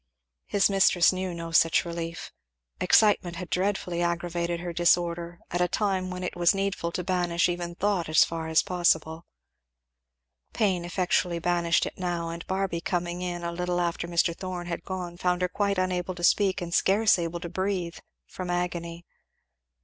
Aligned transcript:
His 0.47 0.67
mistress 0.67 1.13
knew 1.13 1.31
no 1.31 1.51
such 1.51 1.85
relief. 1.85 2.31
Excitement 2.79 3.35
had 3.35 3.51
dreadfully 3.51 4.01
aggravated 4.01 4.59
her 4.59 4.73
disorder, 4.73 5.37
at 5.51 5.61
a 5.61 5.67
time 5.67 6.09
when 6.09 6.23
it 6.23 6.35
was 6.35 6.55
needful 6.55 6.91
to 6.93 7.03
banish 7.03 7.47
even 7.47 7.75
thought 7.75 8.09
as 8.09 8.25
far 8.25 8.47
as 8.47 8.63
possible. 8.63 9.27
Pain 10.53 10.85
effectually 10.85 11.37
banished 11.37 11.85
it 11.85 11.99
now, 11.99 12.29
and 12.29 12.47
Barby 12.47 12.81
coming 12.81 13.21
in 13.21 13.43
a 13.43 13.51
little 13.51 13.79
after 13.79 14.07
Mr. 14.07 14.35
Thorn 14.35 14.65
had 14.65 14.83
gone 14.83 15.17
found 15.17 15.43
her 15.43 15.47
quite 15.47 15.77
unable 15.77 16.15
to 16.15 16.23
speak 16.23 16.61
and 16.63 16.73
scarce 16.73 17.19
able 17.19 17.39
to 17.39 17.47
breathe, 17.47 17.97
from 18.25 18.49
agony. 18.49 19.05